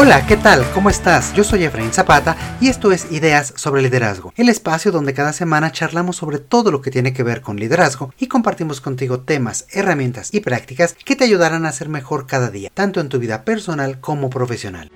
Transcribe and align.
Hola, 0.00 0.24
¿qué 0.28 0.36
tal? 0.36 0.64
¿Cómo 0.74 0.90
estás? 0.90 1.34
Yo 1.34 1.42
soy 1.42 1.64
Efraín 1.64 1.92
Zapata 1.92 2.36
y 2.60 2.68
esto 2.68 2.92
es 2.92 3.10
Ideas 3.10 3.52
sobre 3.56 3.82
Liderazgo, 3.82 4.32
el 4.36 4.48
espacio 4.48 4.92
donde 4.92 5.12
cada 5.12 5.32
semana 5.32 5.72
charlamos 5.72 6.14
sobre 6.14 6.38
todo 6.38 6.70
lo 6.70 6.80
que 6.80 6.92
tiene 6.92 7.12
que 7.12 7.24
ver 7.24 7.42
con 7.42 7.56
liderazgo 7.56 8.14
y 8.16 8.28
compartimos 8.28 8.80
contigo 8.80 9.18
temas, 9.18 9.66
herramientas 9.72 10.32
y 10.32 10.38
prácticas 10.38 10.94
que 11.04 11.16
te 11.16 11.24
ayudarán 11.24 11.66
a 11.66 11.72
ser 11.72 11.88
mejor 11.88 12.28
cada 12.28 12.48
día, 12.48 12.70
tanto 12.72 13.00
en 13.00 13.08
tu 13.08 13.18
vida 13.18 13.44
personal 13.44 13.98
como 13.98 14.30
profesional. 14.30 14.88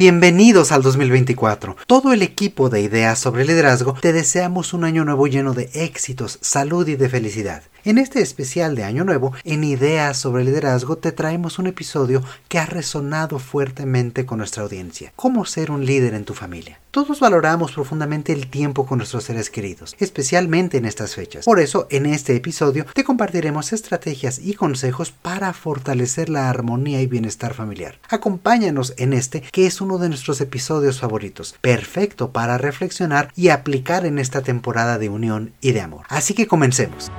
Bienvenidos 0.00 0.72
al 0.72 0.80
2024. 0.80 1.76
Todo 1.86 2.14
el 2.14 2.22
equipo 2.22 2.70
de 2.70 2.80
Ideas 2.80 3.18
sobre 3.18 3.44
Liderazgo 3.44 3.94
te 4.00 4.14
deseamos 4.14 4.72
un 4.72 4.84
año 4.84 5.04
nuevo 5.04 5.26
lleno 5.26 5.52
de 5.52 5.68
éxitos, 5.74 6.38
salud 6.40 6.88
y 6.88 6.96
de 6.96 7.08
felicidad. 7.10 7.64
En 7.82 7.96
este 7.96 8.20
especial 8.20 8.74
de 8.74 8.84
Año 8.84 9.04
Nuevo, 9.04 9.32
en 9.42 9.64
Ideas 9.64 10.18
sobre 10.18 10.44
Liderazgo, 10.44 10.98
te 10.98 11.12
traemos 11.12 11.58
un 11.58 11.66
episodio 11.66 12.22
que 12.48 12.58
ha 12.58 12.66
resonado 12.66 13.38
fuertemente 13.38 14.26
con 14.26 14.38
nuestra 14.38 14.62
audiencia. 14.62 15.14
¿Cómo 15.16 15.46
ser 15.46 15.70
un 15.70 15.86
líder 15.86 16.12
en 16.12 16.26
tu 16.26 16.34
familia? 16.34 16.78
Todos 16.90 17.20
valoramos 17.20 17.72
profundamente 17.72 18.34
el 18.34 18.48
tiempo 18.48 18.84
con 18.84 18.98
nuestros 18.98 19.24
seres 19.24 19.48
queridos, 19.48 19.96
especialmente 19.98 20.76
en 20.76 20.84
estas 20.84 21.14
fechas. 21.14 21.46
Por 21.46 21.58
eso, 21.58 21.86
en 21.88 22.04
este 22.04 22.36
episodio, 22.36 22.84
te 22.92 23.02
compartiremos 23.02 23.72
estrategias 23.72 24.38
y 24.40 24.52
consejos 24.52 25.10
para 25.10 25.54
fortalecer 25.54 26.28
la 26.28 26.50
armonía 26.50 27.00
y 27.00 27.06
bienestar 27.06 27.54
familiar. 27.54 27.98
Acompáñanos 28.10 28.92
en 28.98 29.14
este, 29.14 29.40
que 29.40 29.66
es 29.66 29.80
uno 29.80 29.96
de 29.96 30.10
nuestros 30.10 30.42
episodios 30.42 31.00
favoritos, 31.00 31.54
perfecto 31.62 32.30
para 32.30 32.58
reflexionar 32.58 33.32
y 33.36 33.48
aplicar 33.48 34.04
en 34.04 34.18
esta 34.18 34.42
temporada 34.42 34.98
de 34.98 35.08
unión 35.08 35.54
y 35.62 35.72
de 35.72 35.80
amor. 35.80 36.04
Así 36.10 36.34
que 36.34 36.46
comencemos. 36.46 37.10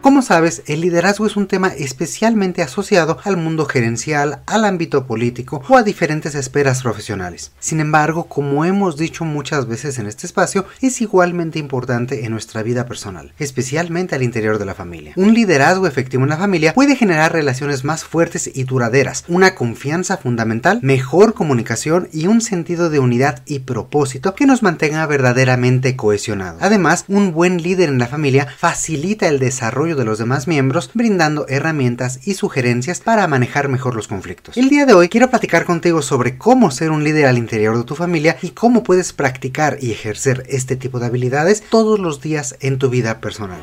Como 0.00 0.22
sabes, 0.22 0.62
el 0.66 0.80
liderazgo 0.80 1.26
es 1.26 1.36
un 1.36 1.46
tema 1.46 1.68
especialmente 1.68 2.62
asociado 2.62 3.18
al 3.22 3.36
mundo 3.36 3.66
gerencial, 3.66 4.40
al 4.46 4.64
ámbito 4.64 5.06
político 5.06 5.62
o 5.68 5.76
a 5.76 5.82
diferentes 5.82 6.34
esferas 6.34 6.82
profesionales. 6.82 7.52
Sin 7.60 7.80
embargo, 7.80 8.24
como 8.24 8.64
hemos 8.64 8.96
dicho 8.96 9.26
muchas 9.26 9.68
veces 9.68 9.98
en 9.98 10.06
este 10.06 10.26
espacio, 10.26 10.64
es 10.80 11.02
igualmente 11.02 11.58
importante 11.58 12.24
en 12.24 12.32
nuestra 12.32 12.62
vida 12.62 12.86
personal, 12.86 13.34
especialmente 13.38 14.14
al 14.14 14.22
interior 14.22 14.58
de 14.58 14.64
la 14.64 14.74
familia. 14.74 15.12
Un 15.16 15.34
liderazgo 15.34 15.86
efectivo 15.86 16.22
en 16.22 16.30
la 16.30 16.38
familia 16.38 16.72
puede 16.72 16.96
generar 16.96 17.34
relaciones 17.34 17.84
más 17.84 18.02
fuertes 18.02 18.50
y 18.54 18.64
duraderas, 18.64 19.24
una 19.28 19.54
confianza 19.54 20.16
fundamental, 20.16 20.80
mejor 20.82 21.34
comunicación 21.34 22.08
y 22.10 22.26
un 22.26 22.40
sentido 22.40 22.88
de 22.88 23.00
unidad 23.00 23.42
y 23.44 23.60
propósito 23.60 24.34
que 24.34 24.46
nos 24.46 24.62
mantenga 24.62 25.04
verdaderamente 25.04 25.94
cohesionados. 25.94 26.62
Además, 26.62 27.04
un 27.06 27.32
buen 27.32 27.62
líder 27.62 27.90
en 27.90 27.98
la 27.98 28.06
familia 28.06 28.48
facilita 28.56 29.28
el 29.28 29.38
desarrollo 29.38 29.89
de 29.96 30.04
los 30.04 30.18
demás 30.18 30.46
miembros, 30.46 30.90
brindando 30.94 31.46
herramientas 31.48 32.20
y 32.26 32.34
sugerencias 32.34 33.00
para 33.00 33.26
manejar 33.26 33.68
mejor 33.68 33.94
los 33.94 34.08
conflictos. 34.08 34.56
El 34.56 34.68
día 34.68 34.86
de 34.86 34.94
hoy 34.94 35.08
quiero 35.08 35.30
platicar 35.30 35.64
contigo 35.64 36.02
sobre 36.02 36.38
cómo 36.38 36.70
ser 36.70 36.90
un 36.90 37.04
líder 37.04 37.26
al 37.26 37.38
interior 37.38 37.76
de 37.76 37.84
tu 37.84 37.94
familia 37.94 38.36
y 38.42 38.50
cómo 38.50 38.82
puedes 38.82 39.12
practicar 39.12 39.78
y 39.80 39.92
ejercer 39.92 40.44
este 40.48 40.76
tipo 40.76 40.98
de 40.98 41.06
habilidades 41.06 41.62
todos 41.68 41.98
los 41.98 42.20
días 42.20 42.56
en 42.60 42.78
tu 42.78 42.90
vida 42.90 43.20
personal. 43.20 43.60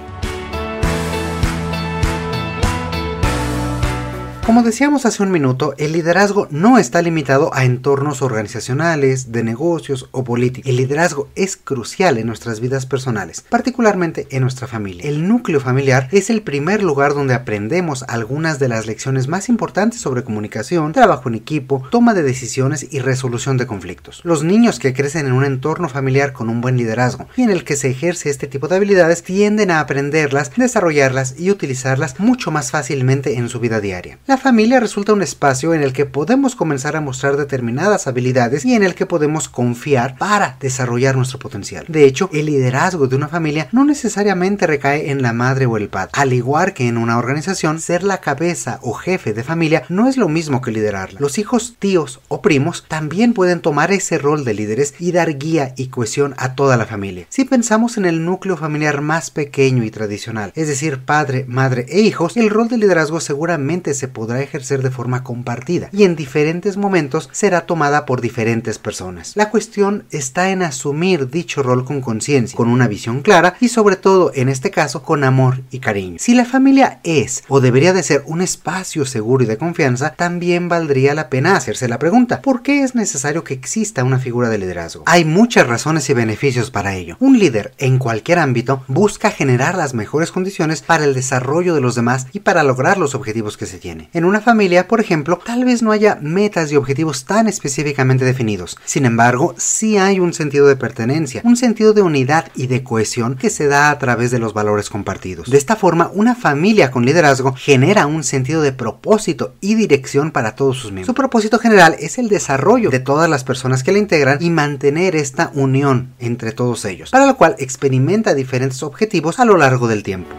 Como 4.48 4.64
decíamos 4.64 5.06
hace 5.06 5.24
un 5.24 5.30
minuto, 5.30 5.74
el 5.78 5.92
liderazgo 5.92 6.48
no 6.52 6.78
está 6.78 7.02
limitado 7.02 7.54
a 7.54 7.66
entornos 7.66 8.22
organizacionales, 8.22 9.34
de 9.34 9.44
negocios 9.44 10.08
o 10.14 10.24
políticos. 10.24 10.70
El 10.70 10.78
liderazgo 10.78 11.28
es 11.36 11.58
crucial 11.58 12.18
en 12.18 12.28
nuestras 12.28 12.62
vidas 12.62 12.86
personales, 12.86 13.42
particularmente 13.42 14.26
en 14.32 14.44
nuestra 14.44 14.66
familia. 14.66 15.04
El 15.04 15.28
núcleo 15.28 15.60
familiar 15.60 16.08
es 16.14 16.30
el 16.30 16.44
primer 16.44 16.82
lugar 16.82 17.14
donde 17.14 17.34
aprendemos 17.34 18.04
algunas 18.04 18.58
de 18.58 18.70
las 18.70 18.86
lecciones 18.86 19.28
más 19.28 19.50
importantes 19.50 20.00
sobre 20.00 20.24
comunicación, 20.24 20.94
trabajo 20.94 21.28
en 21.28 21.36
equipo, 21.36 21.84
toma 21.92 22.14
de 22.14 22.24
decisiones 22.24 22.88
y 22.90 23.00
resolución 23.00 23.58
de 23.58 23.68
conflictos. 23.68 24.22
Los 24.24 24.46
niños 24.46 24.80
que 24.80 24.94
crecen 24.94 25.26
en 25.26 25.34
un 25.34 25.44
entorno 25.44 25.90
familiar 25.90 26.32
con 26.32 26.48
un 26.48 26.62
buen 26.62 26.78
liderazgo 26.78 27.28
y 27.36 27.42
en 27.42 27.50
el 27.50 27.66
que 27.66 27.76
se 27.76 27.90
ejerce 27.90 28.30
este 28.30 28.48
tipo 28.48 28.70
de 28.70 28.78
habilidades 28.78 29.24
tienden 29.24 29.72
a 29.72 29.82
aprenderlas, 29.82 30.54
desarrollarlas 30.56 31.38
y 31.38 31.52
utilizarlas 31.52 32.18
mucho 32.22 32.50
más 32.50 32.72
fácilmente 32.72 33.36
en 33.36 33.50
su 33.50 33.60
vida 33.60 33.82
diaria 33.82 34.18
familia 34.38 34.80
resulta 34.80 35.14
un 35.14 35.22
espacio 35.22 35.74
en 35.74 35.84
el 35.84 35.94
que 35.94 36.06
podemos 36.06 36.56
comenzar 36.56 36.96
a 36.96 37.02
mostrar 37.02 37.38
determinadas 37.38 38.08
habilidades 38.08 38.66
y 38.66 38.74
en 38.74 38.84
el 38.84 38.96
que 38.96 39.06
podemos 39.06 39.50
confiar 39.50 40.18
para 40.18 40.58
desarrollar 40.60 41.16
nuestro 41.16 41.40
potencial. 41.40 41.86
De 41.88 42.06
hecho, 42.06 42.30
el 42.34 42.48
liderazgo 42.48 43.08
de 43.08 43.16
una 43.16 43.28
familia 43.28 43.70
no 43.72 43.86
necesariamente 43.86 44.68
recae 44.68 45.12
en 45.12 45.22
la 45.22 45.34
madre 45.34 45.66
o 45.66 45.78
el 45.78 45.90
padre. 45.90 46.12
Al 46.14 46.34
igual 46.34 46.74
que 46.74 46.88
en 46.88 46.98
una 46.98 47.18
organización, 47.18 47.80
ser 47.80 48.04
la 48.04 48.20
cabeza 48.20 48.80
o 48.82 48.94
jefe 48.94 49.34
de 49.34 49.44
familia 49.44 49.84
no 49.90 50.08
es 50.08 50.18
lo 50.18 50.30
mismo 50.30 50.62
que 50.62 50.72
liderarla. 50.72 51.20
Los 51.20 51.38
hijos, 51.38 51.76
tíos 51.80 52.20
o 52.28 52.42
primos 52.42 52.86
también 52.88 53.34
pueden 53.34 53.62
tomar 53.62 53.92
ese 53.92 54.18
rol 54.18 54.46
de 54.46 54.54
líderes 54.54 54.96
y 55.00 55.12
dar 55.12 55.38
guía 55.38 55.74
y 55.78 55.88
cohesión 55.88 56.36
a 56.38 56.56
toda 56.56 56.78
la 56.78 56.86
familia. 56.86 57.26
Si 57.30 57.46
pensamos 57.46 57.98
en 57.98 58.06
el 58.06 58.26
núcleo 58.26 58.58
familiar 58.58 59.02
más 59.02 59.32
pequeño 59.32 59.84
y 59.84 59.92
tradicional, 59.92 60.52
es 60.56 60.68
decir, 60.68 61.00
padre, 61.00 61.46
madre 61.48 61.86
e 61.90 62.02
hijos, 62.02 62.38
el 62.38 62.50
rol 62.50 62.68
de 62.68 62.78
liderazgo 62.78 63.20
seguramente 63.20 63.94
se 63.94 64.08
podrá 64.08 64.27
ejercer 64.36 64.82
de 64.82 64.92
forma 64.92 65.24
compartida 65.24 65.90
y 65.92 66.04
en 66.04 66.16
diferentes 66.16 66.78
momentos 66.78 67.30
será 67.32 67.62
tomada 67.62 68.06
por 68.06 68.22
diferentes 68.22 68.80
personas. 68.80 69.34
La 69.36 69.50
cuestión 69.50 70.06
está 70.12 70.52
en 70.52 70.62
asumir 70.62 71.30
dicho 71.30 71.64
rol 71.64 71.86
con 71.86 72.02
conciencia, 72.02 72.56
con 72.56 72.70
una 72.70 72.88
visión 72.88 73.22
clara 73.22 73.56
y 73.60 73.70
sobre 73.70 73.96
todo 73.96 74.32
en 74.36 74.50
este 74.50 74.72
caso 74.72 75.04
con 75.04 75.24
amor 75.24 75.62
y 75.72 75.80
cariño. 75.80 76.18
Si 76.20 76.34
la 76.34 76.46
familia 76.46 77.00
es 77.04 77.44
o 77.48 77.62
debería 77.62 77.94
de 77.94 78.04
ser 78.04 78.24
un 78.26 78.42
espacio 78.42 79.06
seguro 79.06 79.44
y 79.44 79.48
de 79.48 79.58
confianza, 79.58 80.14
también 80.16 80.70
valdría 80.70 81.14
la 81.14 81.30
pena 81.30 81.56
hacerse 81.56 81.88
la 81.88 82.00
pregunta, 82.00 82.42
¿por 82.42 82.62
qué 82.62 82.84
es 82.84 82.96
necesario 82.96 83.44
que 83.44 83.54
exista 83.54 84.04
una 84.04 84.20
figura 84.20 84.50
de 84.50 84.58
liderazgo? 84.58 85.04
Hay 85.06 85.26
muchas 85.26 85.68
razones 85.68 86.10
y 86.10 86.14
beneficios 86.14 86.72
para 86.72 86.96
ello. 86.96 87.18
Un 87.20 87.40
líder 87.40 87.74
en 87.78 88.00
cualquier 88.00 88.40
ámbito 88.40 88.84
busca 88.88 89.32
generar 89.32 89.76
las 89.76 89.94
mejores 89.94 90.32
condiciones 90.32 90.82
para 90.82 91.04
el 91.04 91.14
desarrollo 91.14 91.74
de 91.74 91.82
los 91.82 91.96
demás 91.96 92.28
y 92.34 92.40
para 92.40 92.64
lograr 92.64 92.98
los 92.98 93.16
objetivos 93.16 93.58
que 93.58 93.66
se 93.66 93.80
tiene. 93.80 94.10
En 94.18 94.26
una 94.26 94.42
familia, 94.42 94.88
por 94.88 95.00
ejemplo, 95.00 95.40
tal 95.46 95.64
vez 95.64 95.84
no 95.84 95.92
haya 95.92 96.18
metas 96.20 96.72
y 96.72 96.76
objetivos 96.76 97.26
tan 97.26 97.48
específicamente 97.48 98.26
definidos. 98.26 98.76
Sin 98.84 99.06
embargo, 99.06 99.54
sí 99.60 100.00
hay 100.00 100.20
un 100.20 100.34
sentido 100.34 100.66
de 100.66 100.76
pertenencia, 100.76 101.42
un 101.44 101.56
sentido 101.56 101.94
de 101.94 102.02
unidad 102.02 102.48
y 102.56 102.66
de 102.66 102.84
cohesión 102.84 103.36
que 103.36 103.52
se 103.52 103.68
da 103.68 103.92
a 103.92 104.00
través 104.00 104.32
de 104.32 104.40
los 104.40 104.56
valores 104.56 104.90
compartidos. 104.90 105.52
De 105.52 105.58
esta 105.60 105.76
forma, 105.76 106.10
una 106.16 106.34
familia 106.34 106.90
con 106.90 107.06
liderazgo 107.06 107.54
genera 107.54 108.08
un 108.08 108.24
sentido 108.24 108.64
de 108.64 108.72
propósito 108.72 109.54
y 109.62 109.76
dirección 109.76 110.32
para 110.32 110.56
todos 110.56 110.78
sus 110.78 110.92
miembros. 110.92 111.06
Su 111.06 111.14
propósito 111.14 111.60
general 111.60 111.96
es 112.00 112.18
el 112.18 112.28
desarrollo 112.28 112.90
de 112.90 113.00
todas 113.00 113.30
las 113.30 113.44
personas 113.44 113.84
que 113.84 113.92
la 113.92 114.00
integran 114.00 114.40
y 114.42 114.50
mantener 114.50 115.16
esta 115.16 115.52
unión 115.54 116.16
entre 116.18 116.54
todos 116.54 116.86
ellos, 116.86 117.12
para 117.12 117.28
lo 117.28 117.38
cual 117.38 117.56
experimenta 117.60 118.34
diferentes 118.34 118.82
objetivos 118.82 119.38
a 119.38 119.46
lo 119.46 119.58
largo 119.58 119.88
del 119.88 120.02
tiempo. 120.02 120.34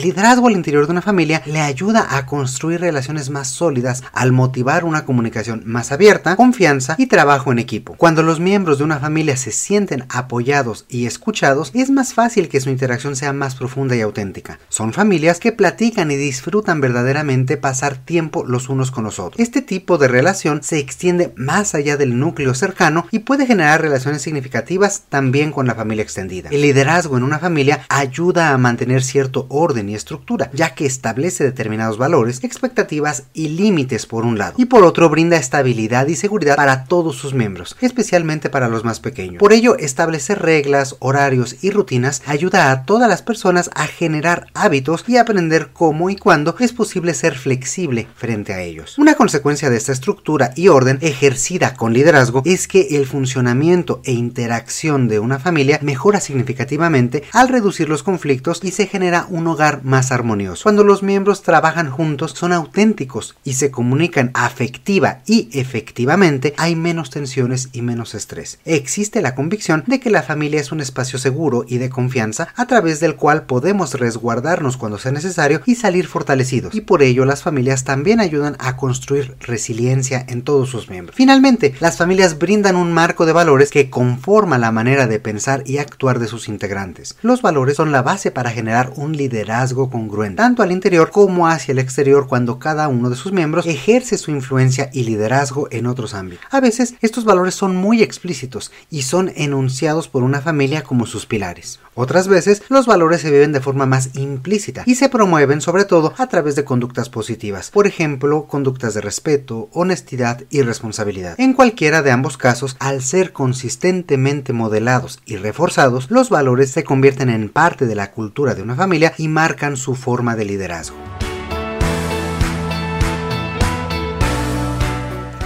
El 0.00 0.06
liderazgo 0.06 0.48
al 0.48 0.54
interior 0.54 0.86
de 0.86 0.92
una 0.92 1.02
familia 1.02 1.42
le 1.44 1.60
ayuda 1.60 2.16
a 2.16 2.24
construir 2.24 2.80
relaciones 2.80 3.28
más 3.28 3.48
sólidas 3.48 4.02
al 4.14 4.32
motivar 4.32 4.86
una 4.86 5.04
comunicación 5.04 5.62
más 5.66 5.92
abierta, 5.92 6.36
confianza 6.36 6.94
y 6.96 7.06
trabajo 7.06 7.52
en 7.52 7.58
equipo. 7.58 7.96
Cuando 7.98 8.22
los 8.22 8.40
miembros 8.40 8.78
de 8.78 8.84
una 8.84 8.98
familia 8.98 9.36
se 9.36 9.52
sienten 9.52 10.06
apoyados 10.08 10.86
y 10.88 11.04
escuchados, 11.04 11.70
es 11.74 11.90
más 11.90 12.14
fácil 12.14 12.48
que 12.48 12.62
su 12.62 12.70
interacción 12.70 13.14
sea 13.14 13.34
más 13.34 13.56
profunda 13.56 13.94
y 13.94 14.00
auténtica. 14.00 14.58
Son 14.70 14.94
familias 14.94 15.38
que 15.38 15.52
platican 15.52 16.10
y 16.10 16.16
disfrutan 16.16 16.80
verdaderamente 16.80 17.58
pasar 17.58 17.98
tiempo 17.98 18.42
los 18.46 18.70
unos 18.70 18.90
con 18.90 19.04
los 19.04 19.18
otros. 19.18 19.38
Este 19.38 19.60
tipo 19.60 19.98
de 19.98 20.08
relación 20.08 20.62
se 20.62 20.78
extiende 20.78 21.34
más 21.36 21.74
allá 21.74 21.98
del 21.98 22.18
núcleo 22.18 22.54
cercano 22.54 23.06
y 23.10 23.18
puede 23.18 23.44
generar 23.44 23.82
relaciones 23.82 24.22
significativas 24.22 25.02
también 25.10 25.52
con 25.52 25.66
la 25.66 25.74
familia 25.74 26.04
extendida. 26.04 26.48
El 26.50 26.62
liderazgo 26.62 27.18
en 27.18 27.22
una 27.22 27.38
familia 27.38 27.84
ayuda 27.90 28.54
a 28.54 28.56
mantener 28.56 29.02
cierto 29.02 29.44
orden 29.50 29.89
estructura, 29.94 30.50
ya 30.52 30.74
que 30.74 30.86
establece 30.86 31.44
determinados 31.44 31.98
valores, 31.98 32.42
expectativas 32.44 33.24
y 33.34 33.48
límites 33.48 34.06
por 34.06 34.24
un 34.24 34.38
lado, 34.38 34.54
y 34.56 34.66
por 34.66 34.84
otro 34.84 35.08
brinda 35.08 35.36
estabilidad 35.36 36.06
y 36.06 36.16
seguridad 36.16 36.56
para 36.56 36.84
todos 36.84 37.16
sus 37.16 37.34
miembros, 37.34 37.76
especialmente 37.80 38.50
para 38.50 38.68
los 38.68 38.84
más 38.84 39.00
pequeños. 39.00 39.38
Por 39.38 39.52
ello, 39.52 39.76
establecer 39.76 40.40
reglas, 40.40 40.96
horarios 41.00 41.56
y 41.62 41.70
rutinas 41.70 42.22
ayuda 42.26 42.70
a 42.70 42.84
todas 42.84 43.08
las 43.08 43.22
personas 43.22 43.70
a 43.74 43.86
generar 43.86 44.46
hábitos 44.54 45.04
y 45.06 45.16
aprender 45.16 45.70
cómo 45.72 46.10
y 46.10 46.16
cuándo 46.16 46.54
es 46.58 46.72
posible 46.72 47.14
ser 47.14 47.36
flexible 47.36 48.06
frente 48.14 48.52
a 48.52 48.60
ellos. 48.60 48.98
Una 48.98 49.14
consecuencia 49.14 49.70
de 49.70 49.76
esta 49.76 49.92
estructura 49.92 50.52
y 50.56 50.68
orden 50.68 50.98
ejercida 51.00 51.74
con 51.74 51.92
liderazgo 51.92 52.42
es 52.44 52.68
que 52.68 52.96
el 52.96 53.06
funcionamiento 53.06 54.00
e 54.04 54.12
interacción 54.12 55.08
de 55.08 55.18
una 55.18 55.38
familia 55.38 55.78
mejora 55.82 56.20
significativamente 56.20 57.24
al 57.32 57.48
reducir 57.48 57.88
los 57.88 58.02
conflictos 58.02 58.60
y 58.62 58.70
se 58.70 58.86
genera 58.86 59.26
un 59.28 59.46
hogar 59.46 59.79
más 59.82 60.12
armonioso. 60.12 60.64
Cuando 60.64 60.84
los 60.84 61.02
miembros 61.02 61.42
trabajan 61.42 61.90
juntos, 61.90 62.32
son 62.32 62.52
auténticos 62.52 63.36
y 63.44 63.54
se 63.54 63.70
comunican 63.70 64.30
afectiva 64.34 65.20
y 65.26 65.48
efectivamente, 65.52 66.54
hay 66.56 66.76
menos 66.76 67.10
tensiones 67.10 67.68
y 67.72 67.82
menos 67.82 68.14
estrés. 68.14 68.58
Existe 68.64 69.20
la 69.20 69.34
convicción 69.34 69.84
de 69.86 70.00
que 70.00 70.10
la 70.10 70.22
familia 70.22 70.60
es 70.60 70.72
un 70.72 70.80
espacio 70.80 71.18
seguro 71.18 71.64
y 71.66 71.78
de 71.78 71.90
confianza 71.90 72.48
a 72.56 72.66
través 72.66 73.00
del 73.00 73.16
cual 73.16 73.42
podemos 73.42 73.94
resguardarnos 73.94 74.76
cuando 74.76 74.98
sea 74.98 75.12
necesario 75.12 75.62
y 75.66 75.74
salir 75.74 76.06
fortalecidos. 76.06 76.74
Y 76.74 76.80
por 76.80 77.02
ello 77.02 77.24
las 77.24 77.42
familias 77.42 77.84
también 77.84 78.20
ayudan 78.20 78.56
a 78.58 78.76
construir 78.76 79.36
resiliencia 79.40 80.24
en 80.28 80.42
todos 80.42 80.68
sus 80.68 80.88
miembros. 80.88 81.16
Finalmente, 81.16 81.74
las 81.80 81.96
familias 81.96 82.38
brindan 82.38 82.76
un 82.76 82.92
marco 82.92 83.26
de 83.26 83.32
valores 83.32 83.70
que 83.70 83.90
conforma 83.90 84.58
la 84.58 84.72
manera 84.72 85.06
de 85.06 85.20
pensar 85.20 85.62
y 85.66 85.78
actuar 85.78 86.18
de 86.18 86.26
sus 86.26 86.48
integrantes. 86.48 87.16
Los 87.22 87.42
valores 87.42 87.76
son 87.76 87.92
la 87.92 88.02
base 88.02 88.30
para 88.30 88.50
generar 88.50 88.92
un 88.96 89.16
liderazgo 89.16 89.69
congruente, 89.74 90.36
tanto 90.36 90.62
al 90.62 90.72
interior 90.72 91.10
como 91.10 91.48
hacia 91.48 91.72
el 91.72 91.78
exterior 91.78 92.26
cuando 92.26 92.58
cada 92.58 92.88
uno 92.88 93.10
de 93.10 93.16
sus 93.16 93.32
miembros 93.32 93.66
ejerce 93.66 94.18
su 94.18 94.30
influencia 94.30 94.90
y 94.92 95.04
liderazgo 95.04 95.68
en 95.70 95.86
otros 95.86 96.14
ámbitos. 96.14 96.46
A 96.50 96.60
veces 96.60 96.94
estos 97.00 97.24
valores 97.24 97.54
son 97.54 97.76
muy 97.76 98.02
explícitos 98.02 98.72
y 98.90 99.02
son 99.02 99.32
enunciados 99.36 100.08
por 100.08 100.22
una 100.22 100.40
familia 100.40 100.82
como 100.82 101.06
sus 101.06 101.26
pilares. 101.26 101.78
Otras 101.94 102.28
veces 102.28 102.62
los 102.68 102.86
valores 102.86 103.20
se 103.20 103.30
viven 103.30 103.52
de 103.52 103.60
forma 103.60 103.84
más 103.84 104.10
implícita 104.14 104.84
y 104.86 104.94
se 104.94 105.08
promueven 105.08 105.60
sobre 105.60 105.84
todo 105.84 106.14
a 106.16 106.28
través 106.28 106.56
de 106.56 106.64
conductas 106.64 107.10
positivas, 107.10 107.70
por 107.70 107.86
ejemplo, 107.86 108.46
conductas 108.46 108.94
de 108.94 109.00
respeto, 109.00 109.68
honestidad 109.72 110.44
y 110.50 110.62
responsabilidad. 110.62 111.34
En 111.38 111.52
cualquiera 111.52 112.02
de 112.02 112.10
ambos 112.10 112.36
casos, 112.36 112.76
al 112.78 113.02
ser 113.02 113.32
consistentemente 113.32 114.52
modelados 114.52 115.20
y 115.26 115.36
reforzados, 115.36 116.10
los 116.10 116.30
valores 116.30 116.70
se 116.70 116.84
convierten 116.84 117.28
en 117.28 117.48
parte 117.48 117.86
de 117.86 117.94
la 117.94 118.12
cultura 118.12 118.54
de 118.54 118.62
una 118.62 118.76
familia 118.76 119.12
y 119.18 119.28
marcan 119.28 119.59
su 119.76 119.94
forma 119.94 120.36
de 120.36 120.44
liderazgo. 120.46 120.96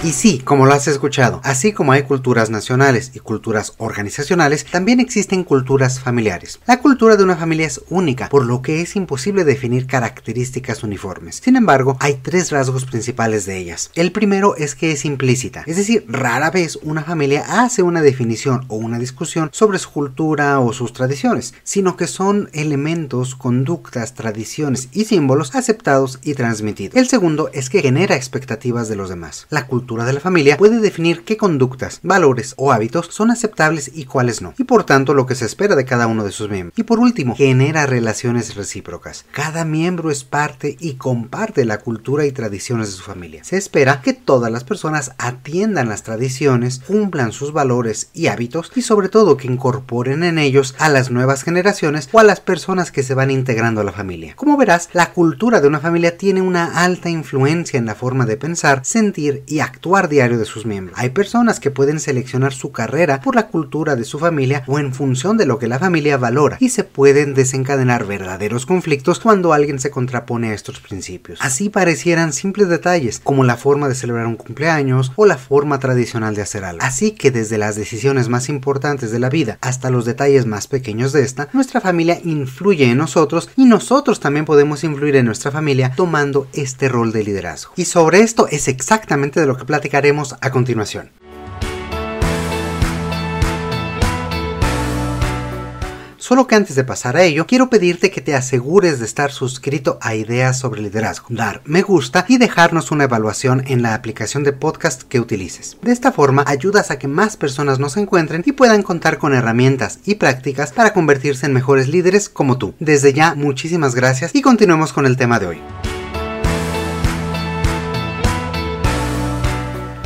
Y 0.05 0.13
sí, 0.13 0.37
como 0.37 0.67
lo 0.67 0.73
has 0.73 0.87
escuchado, 0.87 1.41
así 1.43 1.73
como 1.73 1.91
hay 1.91 2.03
culturas 2.03 2.51
nacionales 2.51 3.09
y 3.15 3.19
culturas 3.19 3.73
organizacionales, 3.79 4.63
también 4.63 4.99
existen 4.99 5.43
culturas 5.43 5.99
familiares. 5.99 6.59
La 6.67 6.79
cultura 6.79 7.17
de 7.17 7.23
una 7.23 7.35
familia 7.35 7.65
es 7.65 7.81
única, 7.89 8.29
por 8.29 8.45
lo 8.45 8.61
que 8.61 8.81
es 8.81 8.95
imposible 8.95 9.43
definir 9.43 9.87
características 9.87 10.83
uniformes. 10.83 11.41
Sin 11.43 11.55
embargo, 11.55 11.97
hay 11.99 12.19
tres 12.21 12.51
rasgos 12.51 12.85
principales 12.85 13.47
de 13.47 13.57
ellas. 13.57 13.89
El 13.95 14.11
primero 14.11 14.55
es 14.55 14.75
que 14.75 14.91
es 14.91 15.05
implícita, 15.05 15.63
es 15.65 15.75
decir, 15.75 16.05
rara 16.07 16.51
vez 16.51 16.77
una 16.83 17.03
familia 17.03 17.43
hace 17.63 17.81
una 17.81 18.03
definición 18.03 18.63
o 18.67 18.75
una 18.75 18.99
discusión 18.99 19.49
sobre 19.53 19.79
su 19.79 19.89
cultura 19.89 20.59
o 20.59 20.71
sus 20.71 20.93
tradiciones, 20.93 21.55
sino 21.63 21.97
que 21.97 22.05
son 22.05 22.51
elementos, 22.53 23.33
conductas, 23.33 24.13
tradiciones 24.13 24.87
y 24.91 25.05
símbolos 25.05 25.55
aceptados 25.55 26.19
y 26.21 26.35
transmitidos. 26.35 26.95
El 26.95 27.07
segundo 27.07 27.49
es 27.53 27.71
que 27.71 27.81
genera 27.81 28.15
expectativas 28.15 28.87
de 28.87 28.97
los 28.97 29.09
demás. 29.09 29.47
La 29.49 29.65
cultura 29.65 29.94
de 30.03 30.13
la 30.13 30.19
familia 30.19 30.57
puede 30.57 30.79
definir 30.79 31.23
qué 31.23 31.37
conductas, 31.37 32.01
valores 32.03 32.53
o 32.57 32.73
hábitos 32.73 33.07
son 33.11 33.31
aceptables 33.31 33.91
y 33.93 34.05
cuáles 34.05 34.41
no, 34.41 34.53
y 34.57 34.65
por 34.65 34.83
tanto 34.83 35.13
lo 35.13 35.25
que 35.25 35.35
se 35.35 35.45
espera 35.45 35.75
de 35.75 35.85
cada 35.85 36.07
uno 36.07 36.25
de 36.25 36.31
sus 36.31 36.49
miembros. 36.49 36.77
Y 36.77 36.83
por 36.83 36.99
último, 36.99 37.35
genera 37.35 37.85
relaciones 37.85 38.55
recíprocas. 38.55 39.25
Cada 39.31 39.63
miembro 39.63 40.11
es 40.11 40.23
parte 40.25 40.75
y 40.79 40.95
comparte 40.95 41.63
la 41.63 41.77
cultura 41.77 42.25
y 42.25 42.31
tradiciones 42.31 42.87
de 42.87 42.97
su 42.97 43.03
familia. 43.03 43.43
Se 43.43 43.57
espera 43.57 44.01
que 44.01 44.13
todas 44.13 44.51
las 44.51 44.63
personas 44.63 45.13
atiendan 45.17 45.87
las 45.87 46.03
tradiciones, 46.03 46.81
cumplan 46.85 47.31
sus 47.31 47.53
valores 47.53 48.09
y 48.13 48.27
hábitos 48.27 48.71
y 48.75 48.81
sobre 48.81 49.09
todo 49.09 49.37
que 49.37 49.47
incorporen 49.47 50.23
en 50.23 50.39
ellos 50.39 50.75
a 50.79 50.89
las 50.89 51.11
nuevas 51.11 51.43
generaciones 51.43 52.09
o 52.11 52.19
a 52.19 52.23
las 52.23 52.41
personas 52.41 52.91
que 52.91 53.03
se 53.03 53.13
van 53.13 53.31
integrando 53.31 53.81
a 53.81 53.83
la 53.85 53.91
familia. 53.91 54.35
Como 54.35 54.57
verás, 54.57 54.89
la 54.93 55.13
cultura 55.13 55.61
de 55.61 55.67
una 55.67 55.79
familia 55.79 56.17
tiene 56.17 56.41
una 56.41 56.83
alta 56.83 57.09
influencia 57.09 57.77
en 57.77 57.85
la 57.85 57.95
forma 57.95 58.25
de 58.25 58.37
pensar, 58.37 58.81
sentir 58.83 59.43
y 59.47 59.59
actuar 59.59 59.84
diario 60.09 60.37
de 60.39 60.45
sus 60.45 60.65
miembros. 60.65 60.97
Hay 60.99 61.11
personas 61.11 61.59
que 61.59 61.71
pueden 61.71 61.99
seleccionar 61.99 62.53
su 62.53 62.71
carrera 62.71 63.21
por 63.21 63.35
la 63.35 63.47
cultura 63.47 63.95
de 63.95 64.03
su 64.03 64.17
familia 64.17 64.63
o 64.67 64.79
en 64.79 64.93
función 64.93 65.37
de 65.37 65.45
lo 65.45 65.59
que 65.59 65.67
la 65.67 65.79
familia 65.79 66.17
valora 66.17 66.57
y 66.59 66.69
se 66.69 66.83
pueden 66.83 67.35
desencadenar 67.35 68.05
verdaderos 68.05 68.65
conflictos 68.65 69.19
cuando 69.19 69.53
alguien 69.53 69.79
se 69.79 69.91
contrapone 69.91 70.49
a 70.49 70.53
estos 70.53 70.79
principios. 70.79 71.39
Así 71.41 71.69
parecieran 71.69 72.33
simples 72.33 72.67
detalles 72.67 73.21
como 73.23 73.43
la 73.43 73.57
forma 73.57 73.87
de 73.87 73.95
celebrar 73.95 74.25
un 74.25 74.35
cumpleaños 74.35 75.11
o 75.15 75.25
la 75.25 75.37
forma 75.37 75.79
tradicional 75.79 76.35
de 76.35 76.41
hacer 76.41 76.65
algo. 76.65 76.81
Así 76.83 77.11
que 77.11 77.29
desde 77.29 77.57
las 77.57 77.75
decisiones 77.75 78.27
más 78.27 78.49
importantes 78.49 79.11
de 79.11 79.19
la 79.19 79.29
vida 79.29 79.59
hasta 79.61 79.91
los 79.91 80.05
detalles 80.05 80.45
más 80.47 80.67
pequeños 80.67 81.13
de 81.13 81.21
esta, 81.21 81.47
nuestra 81.53 81.79
familia 81.79 82.19
influye 82.23 82.89
en 82.89 82.97
nosotros 82.97 83.49
y 83.55 83.65
nosotros 83.65 84.19
también 84.19 84.45
podemos 84.45 84.83
influir 84.83 85.15
en 85.15 85.25
nuestra 85.25 85.51
familia 85.51 85.93
tomando 85.95 86.47
este 86.53 86.89
rol 86.89 87.11
de 87.11 87.23
liderazgo. 87.23 87.73
Y 87.75 87.85
sobre 87.85 88.21
esto 88.21 88.47
es 88.49 88.67
exactamente 88.67 89.39
de 89.39 89.45
lo 89.45 89.57
platicaremos 89.65 90.35
a 90.41 90.51
continuación. 90.51 91.11
Solo 96.25 96.47
que 96.47 96.55
antes 96.55 96.75
de 96.75 96.83
pasar 96.83 97.17
a 97.17 97.23
ello, 97.23 97.45
quiero 97.45 97.69
pedirte 97.69 98.09
que 98.09 98.19
te 98.19 98.33
asegures 98.33 98.97
de 98.97 99.05
estar 99.05 99.31
suscrito 99.31 99.99
a 100.01 100.15
Ideas 100.15 100.57
sobre 100.57 100.81
Liderazgo, 100.81 101.27
dar 101.29 101.61
me 101.65 101.83
gusta 101.83 102.25
y 102.27 102.39
dejarnos 102.39 102.89
una 102.89 103.03
evaluación 103.03 103.63
en 103.67 103.83
la 103.83 103.93
aplicación 103.93 104.43
de 104.43 104.51
podcast 104.51 105.03
que 105.03 105.19
utilices. 105.19 105.77
De 105.83 105.91
esta 105.91 106.11
forma, 106.11 106.43
ayudas 106.47 106.89
a 106.89 106.97
que 106.97 107.07
más 107.07 107.37
personas 107.37 107.77
nos 107.77 107.95
encuentren 107.95 108.41
y 108.43 108.53
puedan 108.53 108.81
contar 108.81 109.19
con 109.19 109.35
herramientas 109.35 109.99
y 110.03 110.15
prácticas 110.15 110.73
para 110.73 110.93
convertirse 110.93 111.45
en 111.45 111.53
mejores 111.53 111.89
líderes 111.89 112.27
como 112.27 112.57
tú. 112.57 112.73
Desde 112.79 113.13
ya, 113.13 113.35
muchísimas 113.35 113.93
gracias 113.93 114.33
y 114.33 114.41
continuemos 114.41 114.93
con 114.93 115.05
el 115.05 115.17
tema 115.17 115.37
de 115.37 115.45
hoy. 115.45 115.61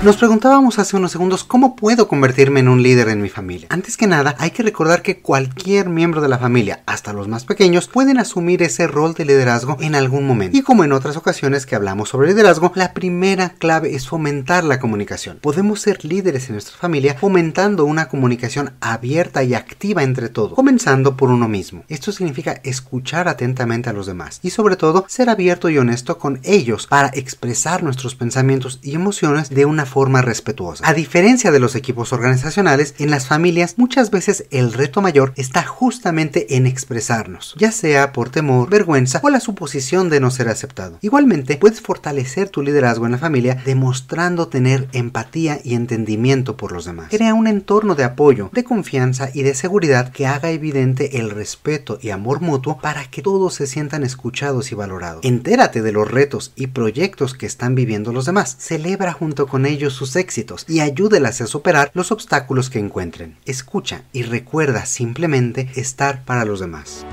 Nos 0.01 0.16
preguntábamos 0.16 0.80
hace 0.80 0.96
unos 0.96 1.12
segundos 1.12 1.44
cómo 1.44 1.75
puedo 1.75 2.07
convertirme 2.07 2.62
en 2.62 2.69
un 2.69 2.81
líder 2.81 3.10
en 3.10 3.22
mi 3.22 3.28
familia. 3.28 3.68
Antes 3.69 3.98
que 3.98 4.07
nada, 4.07 4.34
hay 4.40 4.51
que 4.51 4.63
recordar 4.63 5.01
que 5.01 5.19
cualquier 5.19 5.90
miembro 5.90 6.22
de 6.22 6.30
la 6.30 6.38
familia, 6.38 6.84
hasta 6.86 7.12
los 7.12 7.28
más 7.28 7.44
pequeños, 7.44 7.90
pueden 7.90 8.18
asumir 8.18 8.63
ese 8.63 8.88
rol 8.88 9.13
de 9.13 9.25
liderazgo 9.25 9.75
en 9.81 9.96
algún 9.96 10.25
momento. 10.25 10.57
Y 10.57 10.62
como 10.62 10.86
en 10.86 10.94
otras 10.94 11.18
ocasiones 11.18 11.66
que 11.66 11.75
hablamos 11.75 12.07
sobre 12.07 12.30
liderazgo, 12.30 12.72
la 12.75 12.94
primera 12.94 13.50
clave 13.50 13.94
es 13.94 14.07
fomentar 14.07 14.63
la 14.63 14.80
comunicación. 14.80 15.38
Podemos 15.42 15.81
ser 15.81 16.06
líderes 16.06 16.48
en 16.48 16.54
nuestra 16.54 16.78
familia 16.78 17.18
fomentando 17.19 17.84
una 17.84 18.07
comunicación 18.07 18.72
abierta 18.80 19.44
y 19.44 19.54
activa 19.54 20.02
entre 20.04 20.30
todos, 20.30 20.54
comenzando 20.54 21.18
por 21.18 21.30
uno 21.30 21.50
mismo. 21.50 21.84
Esto 21.90 22.13
significa 22.13 22.62
escuchar 22.63 23.28
atentamente 23.28 23.90
a 23.90 23.94
los 23.94 24.06
demás 24.06 24.40
y 24.44 24.52
sobre 24.52 24.78
todo 24.78 25.04
ser 25.10 25.30
abierto 25.30 25.69
y 25.69 25.78
honesto 25.78 26.18
con 26.18 26.40
ellos 26.44 26.88
para 26.88 27.09
expresar 27.09 27.83
nuestros 27.83 28.16
pensamientos 28.16 28.80
y 28.81 28.95
emociones 28.95 29.50
de 29.50 29.66
una 29.66 29.89
forma 29.90 30.22
respetuosa. 30.22 30.88
A 30.88 30.94
diferencia 30.94 31.52
de 31.52 31.60
los 31.60 31.76
equipos 31.76 32.14
organizacionales, 32.14 32.96
en 33.00 33.12
las 33.12 33.28
familias 33.28 33.74
muchas 33.78 34.12
veces 34.12 34.46
el 34.52 34.72
reto 34.72 35.02
mayor 35.02 35.34
está 35.36 35.64
justamente 35.64 36.56
en 36.56 36.66
expresarnos, 36.66 37.56
ya 37.58 37.72
sea 37.72 38.14
por 38.14 38.30
temor, 38.30 38.69
vergüenza 38.69 39.19
o 39.24 39.30
la 39.30 39.40
suposición 39.42 40.10
de 40.10 40.19
no 40.19 40.31
ser 40.31 40.48
aceptado. 40.48 40.98
Igualmente, 41.02 41.58
puedes 41.58 41.81
fortalecer 41.81 42.50
tu 42.50 42.62
liderazgo 42.62 43.06
en 43.06 43.14
la 43.14 43.18
familia 43.18 43.62
demostrando 43.66 44.48
tener 44.48 44.88
empatía 44.94 45.60
y 45.64 45.74
entendimiento 45.74 46.56
por 46.56 46.72
los 46.72 46.86
demás. 46.86 47.08
Crea 47.10 47.34
un 47.34 47.48
entorno 47.48 47.96
de 47.96 48.04
apoyo, 48.04 48.50
de 48.54 48.64
confianza 48.64 49.30
y 49.34 49.44
de 49.44 49.56
seguridad 49.56 50.12
que 50.12 50.28
haga 50.28 50.52
evidente 50.52 51.18
el 51.19 51.31
respeto 51.31 51.98
y 52.02 52.12
amor 52.12 52.42
mutuo 52.42 52.80
para 52.80 53.10
que 53.10 53.22
todos 53.22 53.56
se 53.56 53.68
sientan 53.68 54.04
escuchados 54.04 54.72
y 54.72 54.76
valorados. 54.76 55.26
Entérate 55.26 55.81
de 55.81 55.92
los 55.92 56.10
retos 56.10 56.54
y 56.56 56.68
proyectos 56.68 57.34
que 57.34 57.46
están 57.46 57.76
viviendo 57.76 58.14
los 58.14 58.26
demás. 58.26 58.56
Celebra 58.60 59.14
junto 59.14 59.48
con 59.48 59.66
ellos 59.66 59.79
sus 59.90 60.16
éxitos 60.18 60.66
y 60.68 60.81
ayúdelas 60.81 61.40
a 61.40 61.48
superar 61.48 61.92
los 61.94 62.12
obstáculos 62.12 62.69
que 62.69 62.80
encuentren. 62.80 63.38
Escucha 63.45 64.04
y 64.12 64.24
recuerda 64.24 64.86
simplemente 64.86 65.69
estar 65.76 66.26
para 66.26 66.44
los 66.44 66.59
demás. 66.59 67.06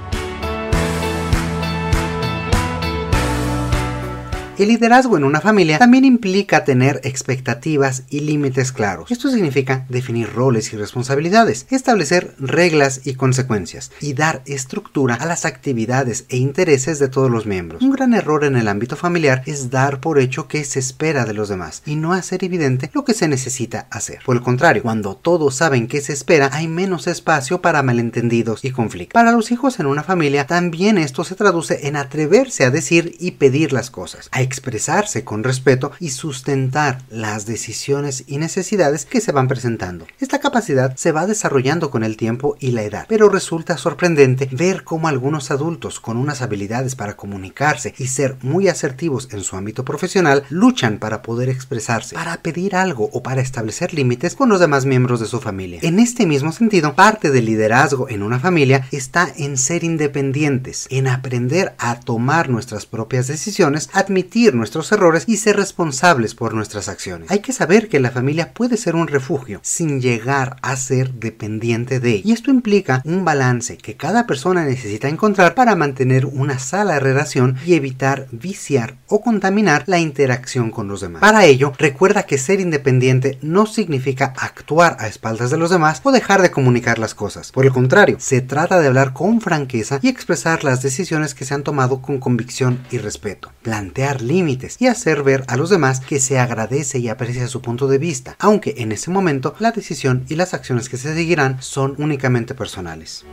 El 4.58 4.68
liderazgo 4.68 5.18
en 5.18 5.24
una 5.24 5.42
familia 5.42 5.78
también 5.78 6.06
implica 6.06 6.64
tener 6.64 7.02
expectativas 7.04 8.04
y 8.08 8.20
límites 8.20 8.72
claros. 8.72 9.10
Esto 9.10 9.28
significa 9.28 9.84
definir 9.90 10.32
roles 10.32 10.72
y 10.72 10.78
responsabilidades, 10.78 11.66
establecer 11.68 12.34
reglas 12.38 13.02
y 13.04 13.16
consecuencias 13.16 13.92
y 14.00 14.14
dar 14.14 14.40
estructura 14.46 15.16
a 15.16 15.26
las 15.26 15.44
actividades 15.44 16.24
e 16.30 16.38
intereses 16.38 16.98
de 16.98 17.08
todos 17.08 17.30
los 17.30 17.44
miembros. 17.44 17.82
Un 17.82 17.90
gran 17.90 18.14
error 18.14 18.44
en 18.44 18.56
el 18.56 18.68
ámbito 18.68 18.96
familiar 18.96 19.42
es 19.44 19.68
dar 19.68 20.00
por 20.00 20.18
hecho 20.18 20.48
que 20.48 20.64
se 20.64 20.78
espera 20.78 21.26
de 21.26 21.34
los 21.34 21.50
demás 21.50 21.82
y 21.84 21.96
no 21.96 22.14
hacer 22.14 22.42
evidente 22.42 22.90
lo 22.94 23.04
que 23.04 23.12
se 23.12 23.28
necesita 23.28 23.88
hacer. 23.90 24.20
Por 24.24 24.36
el 24.36 24.42
contrario, 24.42 24.82
cuando 24.82 25.16
todos 25.16 25.54
saben 25.54 25.86
qué 25.86 26.00
se 26.00 26.14
espera, 26.14 26.48
hay 26.54 26.66
menos 26.66 27.08
espacio 27.08 27.60
para 27.60 27.82
malentendidos 27.82 28.64
y 28.64 28.70
conflictos. 28.70 29.12
Para 29.12 29.32
los 29.32 29.50
hijos 29.50 29.78
en 29.80 29.86
una 29.86 30.02
familia, 30.02 30.46
también 30.46 30.96
esto 30.96 31.24
se 31.24 31.34
traduce 31.34 31.88
en 31.88 31.96
atreverse 31.96 32.64
a 32.64 32.70
decir 32.70 33.16
y 33.20 33.32
pedir 33.32 33.74
las 33.74 33.90
cosas. 33.90 34.30
Expresarse 34.46 35.24
con 35.24 35.44
respeto 35.44 35.92
y 36.00 36.10
sustentar 36.10 37.02
las 37.10 37.44
decisiones 37.46 38.24
y 38.26 38.38
necesidades 38.38 39.04
que 39.04 39.20
se 39.20 39.32
van 39.32 39.48
presentando. 39.48 40.06
Esta 40.20 40.40
capacidad 40.40 40.96
se 40.96 41.12
va 41.12 41.26
desarrollando 41.26 41.90
con 41.90 42.04
el 42.04 42.16
tiempo 42.16 42.56
y 42.60 42.70
la 42.70 42.82
edad, 42.82 43.06
pero 43.08 43.28
resulta 43.28 43.76
sorprendente 43.76 44.48
ver 44.52 44.84
cómo 44.84 45.08
algunos 45.08 45.50
adultos 45.50 46.00
con 46.00 46.16
unas 46.16 46.42
habilidades 46.42 46.94
para 46.94 47.16
comunicarse 47.16 47.94
y 47.98 48.06
ser 48.06 48.36
muy 48.42 48.68
asertivos 48.68 49.28
en 49.32 49.42
su 49.42 49.56
ámbito 49.56 49.84
profesional 49.84 50.44
luchan 50.48 50.98
para 50.98 51.22
poder 51.22 51.48
expresarse, 51.48 52.14
para 52.14 52.42
pedir 52.42 52.76
algo 52.76 53.10
o 53.12 53.22
para 53.22 53.42
establecer 53.42 53.92
límites 53.92 54.34
con 54.34 54.48
los 54.48 54.60
demás 54.60 54.86
miembros 54.86 55.20
de 55.20 55.26
su 55.26 55.40
familia. 55.40 55.80
En 55.82 55.98
este 55.98 56.26
mismo 56.26 56.52
sentido, 56.52 56.94
parte 56.94 57.30
del 57.30 57.46
liderazgo 57.46 58.08
en 58.08 58.22
una 58.22 58.38
familia 58.38 58.86
está 58.92 59.28
en 59.36 59.56
ser 59.56 59.84
independientes, 59.84 60.86
en 60.90 61.08
aprender 61.08 61.74
a 61.78 62.00
tomar 62.00 62.48
nuestras 62.48 62.86
propias 62.86 63.26
decisiones, 63.26 63.90
admitir 63.92 64.35
nuestros 64.54 64.92
errores 64.92 65.24
y 65.26 65.38
ser 65.38 65.56
responsables 65.56 66.34
por 66.34 66.54
nuestras 66.54 66.88
acciones. 66.88 67.30
Hay 67.30 67.40
que 67.40 67.52
saber 67.52 67.88
que 67.88 68.00
la 68.00 68.10
familia 68.10 68.52
puede 68.52 68.76
ser 68.76 68.94
un 68.94 69.08
refugio 69.08 69.60
sin 69.62 70.00
llegar 70.00 70.56
a 70.62 70.76
ser 70.76 71.14
dependiente 71.14 72.00
de 72.00 72.10
ella. 72.10 72.22
Y 72.26 72.32
esto 72.32 72.50
implica 72.50 73.00
un 73.04 73.24
balance 73.24 73.78
que 73.78 73.96
cada 73.96 74.26
persona 74.26 74.64
necesita 74.64 75.08
encontrar 75.08 75.54
para 75.54 75.74
mantener 75.74 76.26
una 76.26 76.58
sala 76.58 76.98
relación 76.98 77.56
y 77.64 77.74
evitar 77.74 78.26
viciar 78.30 78.96
o 79.08 79.22
contaminar 79.22 79.84
la 79.86 79.98
interacción 79.98 80.70
con 80.70 80.86
los 80.88 81.00
demás. 81.00 81.20
Para 81.20 81.46
ello, 81.46 81.72
recuerda 81.78 82.24
que 82.24 82.38
ser 82.38 82.60
independiente 82.60 83.38
no 83.40 83.66
significa 83.66 84.34
actuar 84.36 84.96
a 85.00 85.06
espaldas 85.06 85.50
de 85.50 85.56
los 85.56 85.70
demás 85.70 86.00
o 86.04 86.12
dejar 86.12 86.42
de 86.42 86.50
comunicar 86.50 86.98
las 86.98 87.14
cosas. 87.14 87.52
Por 87.52 87.64
el 87.64 87.72
contrario, 87.72 88.18
se 88.20 88.42
trata 88.42 88.80
de 88.80 88.86
hablar 88.88 89.12
con 89.12 89.40
franqueza 89.40 89.98
y 90.02 90.08
expresar 90.08 90.62
las 90.62 90.82
decisiones 90.82 91.34
que 91.34 91.44
se 91.44 91.54
han 91.54 91.62
tomado 91.62 92.02
con 92.02 92.18
convicción 92.18 92.80
y 92.90 92.98
respeto, 92.98 93.50
plantear 93.62 94.25
límites 94.26 94.76
y 94.80 94.86
hacer 94.86 95.22
ver 95.22 95.44
a 95.48 95.56
los 95.56 95.70
demás 95.70 96.00
que 96.00 96.20
se 96.20 96.38
agradece 96.38 96.98
y 96.98 97.08
aprecia 97.08 97.48
su 97.48 97.62
punto 97.62 97.88
de 97.88 97.98
vista, 97.98 98.36
aunque 98.38 98.74
en 98.78 98.92
ese 98.92 99.10
momento 99.10 99.54
la 99.58 99.72
decisión 99.72 100.24
y 100.28 100.36
las 100.36 100.54
acciones 100.54 100.88
que 100.88 100.96
se 100.96 101.14
seguirán 101.14 101.62
son 101.62 101.94
únicamente 101.98 102.54
personales. 102.54 103.24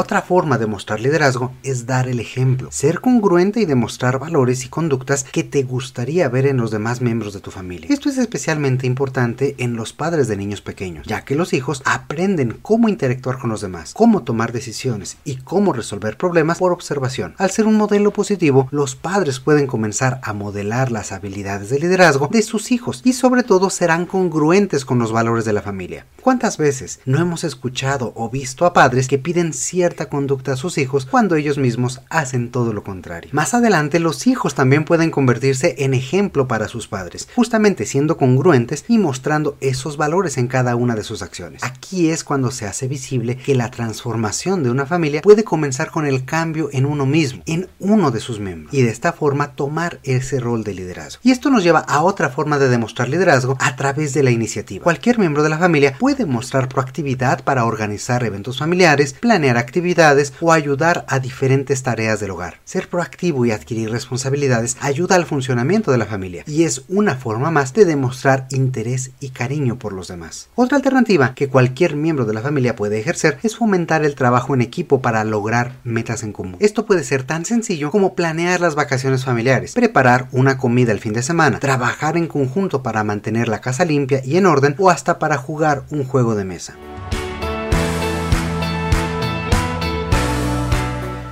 Otra 0.00 0.22
forma 0.22 0.58
de 0.58 0.68
mostrar 0.68 1.00
liderazgo 1.00 1.50
es 1.64 1.84
dar 1.84 2.06
el 2.06 2.20
ejemplo, 2.20 2.68
ser 2.70 3.00
congruente 3.00 3.58
y 3.58 3.64
demostrar 3.64 4.20
valores 4.20 4.64
y 4.64 4.68
conductas 4.68 5.24
que 5.24 5.42
te 5.42 5.64
gustaría 5.64 6.28
ver 6.28 6.46
en 6.46 6.56
los 6.56 6.70
demás 6.70 7.00
miembros 7.00 7.34
de 7.34 7.40
tu 7.40 7.50
familia. 7.50 7.88
Esto 7.90 8.08
es 8.08 8.16
especialmente 8.16 8.86
importante 8.86 9.56
en 9.58 9.74
los 9.74 9.92
padres 9.92 10.28
de 10.28 10.36
niños 10.36 10.60
pequeños, 10.60 11.04
ya 11.04 11.24
que 11.24 11.34
los 11.34 11.52
hijos 11.52 11.82
aprenden 11.84 12.60
cómo 12.62 12.88
interactuar 12.88 13.40
con 13.40 13.50
los 13.50 13.60
demás, 13.60 13.92
cómo 13.92 14.22
tomar 14.22 14.52
decisiones 14.52 15.16
y 15.24 15.38
cómo 15.38 15.72
resolver 15.72 16.16
problemas 16.16 16.58
por 16.58 16.70
observación. 16.70 17.34
Al 17.36 17.50
ser 17.50 17.66
un 17.66 17.74
modelo 17.74 18.12
positivo, 18.12 18.68
los 18.70 18.94
padres 18.94 19.40
pueden 19.40 19.66
comenzar 19.66 20.20
a 20.22 20.32
modelar 20.32 20.92
las 20.92 21.10
habilidades 21.10 21.70
de 21.70 21.80
liderazgo 21.80 22.28
de 22.30 22.42
sus 22.42 22.70
hijos 22.70 23.02
y 23.02 23.14
sobre 23.14 23.42
todo 23.42 23.68
serán 23.68 24.06
congruentes 24.06 24.84
con 24.84 25.00
los 25.00 25.10
valores 25.10 25.44
de 25.44 25.54
la 25.54 25.62
familia. 25.62 26.06
¿Cuántas 26.22 26.56
veces 26.56 27.00
no 27.04 27.18
hemos 27.18 27.42
escuchado 27.42 28.12
o 28.14 28.30
visto 28.30 28.64
a 28.64 28.72
padres 28.72 29.08
que 29.08 29.18
piden 29.18 29.52
conducta 29.96 30.52
a 30.52 30.56
sus 30.56 30.78
hijos 30.78 31.06
cuando 31.06 31.36
ellos 31.36 31.58
mismos 31.58 32.00
hacen 32.10 32.50
todo 32.50 32.72
lo 32.72 32.84
contrario. 32.84 33.30
Más 33.32 33.54
adelante 33.54 33.98
los 33.98 34.26
hijos 34.26 34.54
también 34.54 34.84
pueden 34.84 35.10
convertirse 35.10 35.76
en 35.78 35.94
ejemplo 35.94 36.48
para 36.48 36.68
sus 36.68 36.88
padres, 36.88 37.28
justamente 37.34 37.86
siendo 37.86 38.16
congruentes 38.16 38.84
y 38.88 38.98
mostrando 38.98 39.56
esos 39.60 39.96
valores 39.96 40.38
en 40.38 40.48
cada 40.48 40.76
una 40.76 40.94
de 40.94 41.04
sus 41.04 41.22
acciones. 41.22 41.62
Aquí 41.64 42.10
es 42.10 42.24
cuando 42.24 42.50
se 42.50 42.66
hace 42.66 42.88
visible 42.88 43.36
que 43.36 43.54
la 43.54 43.70
transformación 43.70 44.62
de 44.62 44.70
una 44.70 44.86
familia 44.86 45.22
puede 45.22 45.44
comenzar 45.44 45.90
con 45.90 46.06
el 46.06 46.24
cambio 46.24 46.68
en 46.72 46.86
uno 46.86 47.06
mismo, 47.06 47.42
en 47.46 47.68
uno 47.78 48.10
de 48.10 48.20
sus 48.20 48.40
miembros, 48.40 48.74
y 48.74 48.82
de 48.82 48.90
esta 48.90 49.12
forma 49.12 49.52
tomar 49.52 50.00
ese 50.02 50.40
rol 50.40 50.64
de 50.64 50.74
liderazgo. 50.74 51.20
Y 51.22 51.30
esto 51.30 51.50
nos 51.50 51.64
lleva 51.64 51.80
a 51.80 52.02
otra 52.02 52.28
forma 52.28 52.58
de 52.58 52.68
demostrar 52.68 53.08
liderazgo 53.08 53.56
a 53.60 53.76
través 53.76 54.14
de 54.14 54.22
la 54.22 54.30
iniciativa. 54.30 54.82
Cualquier 54.82 55.18
miembro 55.18 55.42
de 55.42 55.48
la 55.48 55.58
familia 55.58 55.96
puede 55.98 56.26
mostrar 56.26 56.68
proactividad 56.68 57.42
para 57.44 57.64
organizar 57.64 58.24
eventos 58.24 58.58
familiares, 58.58 59.14
planear 59.14 59.56
actividades, 59.56 59.77
actividades 59.78 60.32
o 60.40 60.52
ayudar 60.52 61.04
a 61.06 61.20
diferentes 61.20 61.84
tareas 61.84 62.18
del 62.18 62.32
hogar. 62.32 62.58
Ser 62.64 62.88
proactivo 62.88 63.46
y 63.46 63.52
adquirir 63.52 63.90
responsabilidades 63.90 64.76
ayuda 64.80 65.14
al 65.14 65.24
funcionamiento 65.24 65.92
de 65.92 65.98
la 65.98 66.06
familia 66.06 66.42
y 66.48 66.64
es 66.64 66.82
una 66.88 67.14
forma 67.14 67.52
más 67.52 67.74
de 67.74 67.84
demostrar 67.84 68.48
interés 68.50 69.12
y 69.20 69.28
cariño 69.28 69.78
por 69.78 69.92
los 69.92 70.08
demás. 70.08 70.48
Otra 70.56 70.78
alternativa 70.78 71.34
que 71.36 71.48
cualquier 71.48 71.94
miembro 71.94 72.24
de 72.24 72.34
la 72.34 72.40
familia 72.40 72.74
puede 72.74 72.98
ejercer 72.98 73.38
es 73.44 73.56
fomentar 73.56 74.04
el 74.04 74.16
trabajo 74.16 74.52
en 74.52 74.62
equipo 74.62 75.00
para 75.00 75.22
lograr 75.22 75.74
metas 75.84 76.24
en 76.24 76.32
común. 76.32 76.56
Esto 76.58 76.84
puede 76.84 77.04
ser 77.04 77.22
tan 77.22 77.44
sencillo 77.44 77.92
como 77.92 78.16
planear 78.16 78.60
las 78.60 78.74
vacaciones 78.74 79.24
familiares, 79.24 79.74
preparar 79.74 80.26
una 80.32 80.58
comida 80.58 80.90
el 80.90 80.98
fin 80.98 81.12
de 81.12 81.22
semana, 81.22 81.60
trabajar 81.60 82.16
en 82.16 82.26
conjunto 82.26 82.82
para 82.82 83.04
mantener 83.04 83.46
la 83.46 83.60
casa 83.60 83.84
limpia 83.84 84.22
y 84.24 84.38
en 84.38 84.46
orden 84.46 84.74
o 84.76 84.90
hasta 84.90 85.20
para 85.20 85.36
jugar 85.36 85.84
un 85.90 86.02
juego 86.02 86.34
de 86.34 86.44
mesa. 86.44 86.74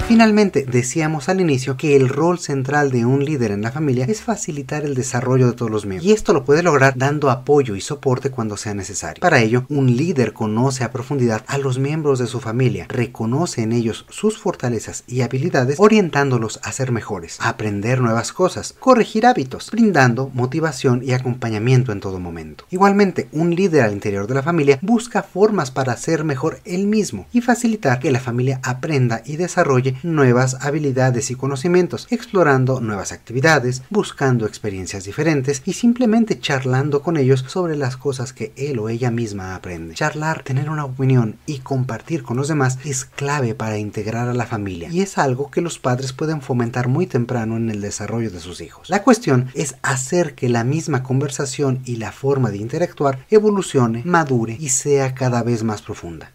Finalmente, 0.08 0.64
decíamos 0.64 1.28
al 1.28 1.40
inicio 1.40 1.76
que 1.76 1.96
el 1.96 2.08
rol 2.08 2.38
central 2.38 2.92
de 2.92 3.04
un 3.04 3.24
líder 3.24 3.50
en 3.50 3.62
la 3.62 3.72
familia 3.72 4.04
es 4.04 4.22
facilitar 4.22 4.84
el 4.84 4.94
desarrollo 4.94 5.48
de 5.48 5.54
todos 5.54 5.68
los 5.68 5.84
miembros. 5.84 6.06
Y 6.06 6.12
esto 6.12 6.32
lo 6.32 6.44
puede 6.44 6.62
lograr 6.62 6.94
dando 6.96 7.28
apoyo 7.28 7.74
y 7.74 7.80
soporte 7.80 8.30
cuando 8.30 8.56
sea 8.56 8.72
necesario. 8.72 9.20
Para 9.20 9.40
ello, 9.40 9.66
un 9.68 9.96
líder 9.96 10.32
conoce 10.32 10.84
a 10.84 10.92
profundidad 10.92 11.44
a 11.48 11.58
los 11.58 11.80
miembros 11.80 12.20
de 12.20 12.28
su 12.28 12.38
familia, 12.38 12.86
reconoce 12.88 13.62
en 13.62 13.72
ellos 13.72 14.06
sus 14.08 14.38
fortalezas 14.38 15.02
y 15.08 15.22
habilidades, 15.22 15.80
orientándolos 15.80 16.60
a 16.62 16.70
ser 16.70 16.92
mejores, 16.92 17.38
aprender 17.40 18.00
nuevas 18.00 18.32
cosas, 18.32 18.76
corregir 18.78 19.26
hábitos, 19.26 19.72
brindando 19.72 20.30
motivación 20.32 21.02
y 21.02 21.14
acompañamiento 21.14 21.90
en 21.90 21.98
todo 21.98 22.20
momento. 22.20 22.64
Igualmente, 22.70 23.28
un 23.32 23.56
líder 23.56 23.82
al 23.82 23.92
interior 23.92 24.28
de 24.28 24.34
la 24.34 24.44
familia 24.44 24.78
busca 24.82 25.24
formas 25.24 25.72
para 25.72 25.96
ser 25.96 26.22
mejor 26.22 26.60
él 26.64 26.86
mismo 26.86 27.26
y 27.32 27.40
facilitar 27.40 27.98
que 27.98 28.12
la 28.12 28.20
familia 28.20 28.60
aprenda 28.62 29.22
y 29.24 29.34
desarrolle 29.34 29.95
nuevas 30.02 30.56
habilidades 30.60 31.30
y 31.30 31.34
conocimientos, 31.34 32.06
explorando 32.10 32.80
nuevas 32.80 33.12
actividades, 33.12 33.82
buscando 33.90 34.46
experiencias 34.46 35.04
diferentes 35.04 35.62
y 35.64 35.74
simplemente 35.74 36.38
charlando 36.38 37.02
con 37.02 37.16
ellos 37.16 37.44
sobre 37.46 37.76
las 37.76 37.96
cosas 37.96 38.32
que 38.32 38.52
él 38.56 38.78
o 38.78 38.88
ella 38.88 39.10
misma 39.10 39.54
aprende. 39.54 39.94
Charlar, 39.94 40.42
tener 40.42 40.70
una 40.70 40.84
opinión 40.84 41.36
y 41.46 41.58
compartir 41.58 42.22
con 42.22 42.36
los 42.36 42.48
demás 42.48 42.78
es 42.84 43.04
clave 43.04 43.54
para 43.54 43.78
integrar 43.78 44.28
a 44.28 44.34
la 44.34 44.46
familia 44.46 44.88
y 44.90 45.00
es 45.00 45.18
algo 45.18 45.50
que 45.50 45.60
los 45.60 45.78
padres 45.78 46.12
pueden 46.12 46.40
fomentar 46.40 46.88
muy 46.88 47.06
temprano 47.06 47.56
en 47.56 47.70
el 47.70 47.80
desarrollo 47.80 48.30
de 48.30 48.40
sus 48.40 48.60
hijos. 48.60 48.88
La 48.90 49.02
cuestión 49.02 49.48
es 49.54 49.76
hacer 49.82 50.34
que 50.34 50.48
la 50.48 50.64
misma 50.64 51.02
conversación 51.02 51.80
y 51.84 51.96
la 51.96 52.12
forma 52.12 52.50
de 52.50 52.58
interactuar 52.58 53.24
evolucione, 53.30 54.02
madure 54.04 54.56
y 54.58 54.68
sea 54.70 55.14
cada 55.14 55.42
vez 55.42 55.62
más 55.62 55.82
profunda. 55.82 56.30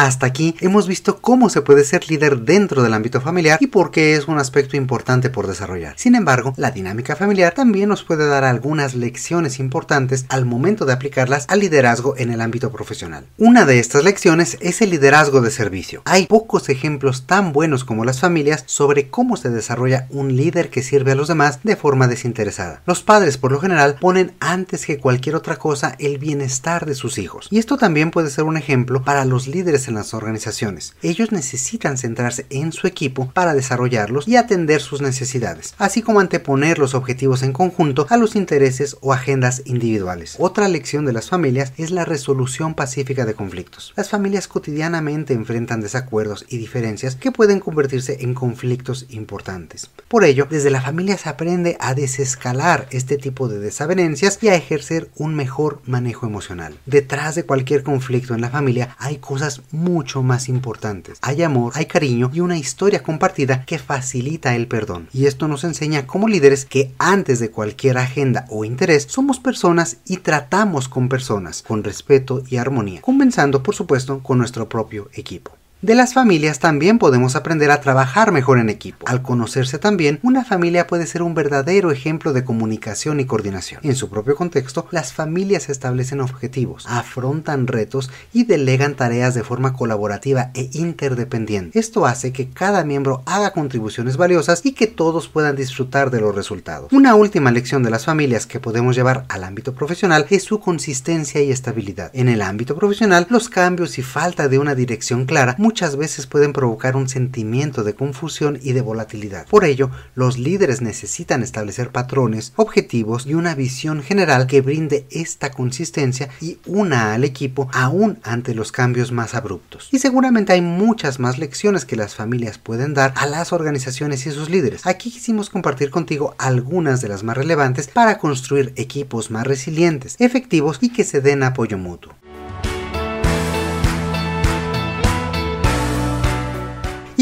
Hasta 0.00 0.24
aquí 0.24 0.56
hemos 0.62 0.88
visto 0.88 1.20
cómo 1.20 1.50
se 1.50 1.60
puede 1.60 1.84
ser 1.84 2.08
líder 2.08 2.38
dentro 2.40 2.82
del 2.82 2.94
ámbito 2.94 3.20
familiar 3.20 3.58
y 3.60 3.66
por 3.66 3.90
qué 3.90 4.16
es 4.16 4.28
un 4.28 4.38
aspecto 4.38 4.78
importante 4.78 5.28
por 5.28 5.46
desarrollar. 5.46 5.92
Sin 5.98 6.14
embargo, 6.14 6.54
la 6.56 6.70
dinámica 6.70 7.16
familiar 7.16 7.52
también 7.52 7.90
nos 7.90 8.02
puede 8.02 8.26
dar 8.26 8.44
algunas 8.44 8.94
lecciones 8.94 9.58
importantes 9.58 10.24
al 10.30 10.46
momento 10.46 10.86
de 10.86 10.94
aplicarlas 10.94 11.44
al 11.48 11.60
liderazgo 11.60 12.14
en 12.16 12.30
el 12.30 12.40
ámbito 12.40 12.72
profesional. 12.72 13.26
Una 13.36 13.66
de 13.66 13.78
estas 13.78 14.02
lecciones 14.02 14.56
es 14.62 14.80
el 14.80 14.88
liderazgo 14.88 15.42
de 15.42 15.50
servicio. 15.50 16.00
Hay 16.06 16.24
pocos 16.24 16.70
ejemplos 16.70 17.26
tan 17.26 17.52
buenos 17.52 17.84
como 17.84 18.06
las 18.06 18.20
familias 18.20 18.62
sobre 18.64 19.10
cómo 19.10 19.36
se 19.36 19.50
desarrolla 19.50 20.06
un 20.08 20.34
líder 20.34 20.70
que 20.70 20.82
sirve 20.82 21.12
a 21.12 21.14
los 21.14 21.28
demás 21.28 21.58
de 21.62 21.76
forma 21.76 22.08
desinteresada. 22.08 22.80
Los 22.86 23.02
padres 23.02 23.36
por 23.36 23.52
lo 23.52 23.60
general 23.60 23.96
ponen 24.00 24.32
antes 24.40 24.86
que 24.86 24.96
cualquier 24.96 25.34
otra 25.34 25.56
cosa 25.56 25.94
el 25.98 26.16
bienestar 26.16 26.86
de 26.86 26.94
sus 26.94 27.18
hijos. 27.18 27.48
Y 27.50 27.58
esto 27.58 27.76
también 27.76 28.10
puede 28.10 28.30
ser 28.30 28.44
un 28.44 28.56
ejemplo 28.56 29.02
para 29.02 29.26
los 29.26 29.46
líderes 29.46 29.89
en 29.90 29.96
las 29.96 30.14
organizaciones. 30.14 30.94
Ellos 31.02 31.32
necesitan 31.32 31.98
centrarse 31.98 32.46
en 32.48 32.72
su 32.72 32.86
equipo 32.86 33.30
para 33.32 33.54
desarrollarlos 33.54 34.26
y 34.26 34.36
atender 34.36 34.80
sus 34.80 35.02
necesidades, 35.02 35.74
así 35.76 36.00
como 36.00 36.20
anteponer 36.20 36.78
los 36.78 36.94
objetivos 36.94 37.42
en 37.42 37.52
conjunto 37.52 38.06
a 38.08 38.16
los 38.16 38.36
intereses 38.36 38.96
o 39.02 39.12
agendas 39.12 39.62
individuales. 39.66 40.36
Otra 40.38 40.68
lección 40.68 41.04
de 41.04 41.12
las 41.12 41.28
familias 41.28 41.72
es 41.76 41.90
la 41.90 42.04
resolución 42.04 42.74
pacífica 42.74 43.26
de 43.26 43.34
conflictos. 43.34 43.92
Las 43.96 44.08
familias 44.08 44.48
cotidianamente 44.48 45.34
enfrentan 45.34 45.80
desacuerdos 45.80 46.46
y 46.48 46.58
diferencias 46.58 47.16
que 47.16 47.32
pueden 47.32 47.60
convertirse 47.60 48.18
en 48.20 48.34
conflictos 48.34 49.06
importantes. 49.10 49.90
Por 50.08 50.24
ello, 50.24 50.46
desde 50.48 50.70
la 50.70 50.80
familia 50.80 51.18
se 51.18 51.28
aprende 51.28 51.76
a 51.80 51.94
desescalar 51.94 52.86
este 52.90 53.16
tipo 53.16 53.48
de 53.48 53.58
desavenencias 53.58 54.38
y 54.40 54.48
a 54.48 54.54
ejercer 54.54 55.10
un 55.16 55.34
mejor 55.34 55.82
manejo 55.86 56.26
emocional. 56.26 56.78
Detrás 56.86 57.34
de 57.34 57.44
cualquier 57.44 57.82
conflicto 57.82 58.34
en 58.34 58.40
la 58.40 58.50
familia 58.50 58.96
hay 58.98 59.16
cosas 59.16 59.62
muy 59.70 59.79
mucho 59.80 60.22
más 60.22 60.48
importantes. 60.48 61.18
Hay 61.22 61.42
amor, 61.42 61.72
hay 61.74 61.86
cariño 61.86 62.30
y 62.32 62.40
una 62.40 62.58
historia 62.58 63.02
compartida 63.02 63.64
que 63.64 63.78
facilita 63.78 64.54
el 64.54 64.68
perdón. 64.68 65.08
Y 65.12 65.26
esto 65.26 65.48
nos 65.48 65.64
enseña 65.64 66.06
como 66.06 66.28
líderes 66.28 66.64
que 66.64 66.92
antes 66.98 67.40
de 67.40 67.50
cualquier 67.50 67.98
agenda 67.98 68.46
o 68.48 68.64
interés 68.64 69.06
somos 69.08 69.38
personas 69.38 69.98
y 70.06 70.18
tratamos 70.18 70.88
con 70.88 71.08
personas 71.08 71.62
con 71.62 71.84
respeto 71.84 72.42
y 72.48 72.56
armonía, 72.56 73.00
comenzando 73.00 73.62
por 73.62 73.74
supuesto 73.74 74.22
con 74.22 74.38
nuestro 74.38 74.68
propio 74.68 75.08
equipo. 75.14 75.59
De 75.82 75.94
las 75.94 76.12
familias 76.12 76.58
también 76.58 76.98
podemos 76.98 77.36
aprender 77.36 77.70
a 77.70 77.80
trabajar 77.80 78.32
mejor 78.32 78.58
en 78.58 78.68
equipo. 78.68 79.08
Al 79.08 79.22
conocerse 79.22 79.78
también, 79.78 80.20
una 80.22 80.44
familia 80.44 80.86
puede 80.86 81.06
ser 81.06 81.22
un 81.22 81.32
verdadero 81.32 81.90
ejemplo 81.90 82.34
de 82.34 82.44
comunicación 82.44 83.18
y 83.18 83.24
coordinación. 83.24 83.80
En 83.82 83.96
su 83.96 84.10
propio 84.10 84.36
contexto, 84.36 84.86
las 84.90 85.14
familias 85.14 85.70
establecen 85.70 86.20
objetivos, 86.20 86.84
afrontan 86.86 87.66
retos 87.66 88.10
y 88.34 88.44
delegan 88.44 88.94
tareas 88.94 89.32
de 89.32 89.42
forma 89.42 89.72
colaborativa 89.72 90.50
e 90.52 90.68
interdependiente. 90.74 91.78
Esto 91.78 92.04
hace 92.04 92.30
que 92.30 92.50
cada 92.50 92.84
miembro 92.84 93.22
haga 93.24 93.54
contribuciones 93.54 94.18
valiosas 94.18 94.60
y 94.66 94.72
que 94.72 94.86
todos 94.86 95.28
puedan 95.28 95.56
disfrutar 95.56 96.10
de 96.10 96.20
los 96.20 96.34
resultados. 96.34 96.92
Una 96.92 97.14
última 97.14 97.50
lección 97.52 97.82
de 97.82 97.88
las 97.88 98.04
familias 98.04 98.46
que 98.46 98.60
podemos 98.60 98.96
llevar 98.96 99.24
al 99.30 99.44
ámbito 99.44 99.72
profesional 99.72 100.26
es 100.28 100.42
su 100.42 100.60
consistencia 100.60 101.40
y 101.40 101.50
estabilidad. 101.50 102.10
En 102.12 102.28
el 102.28 102.42
ámbito 102.42 102.76
profesional, 102.76 103.26
los 103.30 103.48
cambios 103.48 103.98
y 103.98 104.02
falta 104.02 104.46
de 104.48 104.58
una 104.58 104.74
dirección 104.74 105.24
clara 105.24 105.56
muchas 105.70 105.94
veces 105.94 106.26
pueden 106.26 106.52
provocar 106.52 106.96
un 106.96 107.08
sentimiento 107.08 107.84
de 107.84 107.94
confusión 107.94 108.58
y 108.60 108.72
de 108.72 108.80
volatilidad. 108.80 109.46
Por 109.46 109.64
ello, 109.64 109.88
los 110.16 110.36
líderes 110.36 110.80
necesitan 110.80 111.44
establecer 111.44 111.92
patrones, 111.92 112.52
objetivos 112.56 113.24
y 113.24 113.34
una 113.34 113.54
visión 113.54 114.02
general 114.02 114.48
que 114.48 114.62
brinde 114.62 115.06
esta 115.12 115.52
consistencia 115.52 116.28
y 116.40 116.58
una 116.66 117.14
al 117.14 117.22
equipo 117.22 117.68
aún 117.72 118.18
ante 118.24 118.52
los 118.52 118.72
cambios 118.72 119.12
más 119.12 119.36
abruptos. 119.36 119.88
Y 119.92 120.00
seguramente 120.00 120.54
hay 120.54 120.60
muchas 120.60 121.20
más 121.20 121.38
lecciones 121.38 121.84
que 121.84 121.94
las 121.94 122.16
familias 122.16 122.58
pueden 122.58 122.92
dar 122.92 123.14
a 123.14 123.26
las 123.26 123.52
organizaciones 123.52 124.26
y 124.26 124.32
sus 124.32 124.50
líderes. 124.50 124.88
Aquí 124.88 125.12
quisimos 125.12 125.50
compartir 125.50 125.90
contigo 125.90 126.34
algunas 126.38 127.00
de 127.00 127.10
las 127.10 127.22
más 127.22 127.36
relevantes 127.36 127.86
para 127.86 128.18
construir 128.18 128.72
equipos 128.74 129.30
más 129.30 129.46
resilientes, 129.46 130.16
efectivos 130.18 130.78
y 130.80 130.88
que 130.88 131.04
se 131.04 131.20
den 131.20 131.44
apoyo 131.44 131.78
mutuo. 131.78 132.12